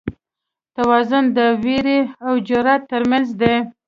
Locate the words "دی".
3.41-3.55